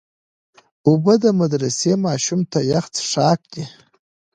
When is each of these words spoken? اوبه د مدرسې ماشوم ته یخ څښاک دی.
اوبه 0.87 1.13
د 1.23 1.25
مدرسې 1.39 1.93
ماشوم 2.05 2.41
ته 2.51 2.59
یخ 2.71 2.85
څښاک 2.95 3.39
دی. 3.53 3.65